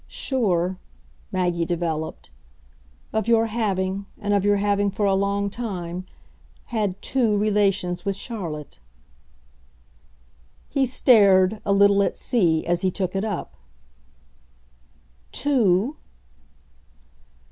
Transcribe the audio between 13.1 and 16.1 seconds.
it up. "Two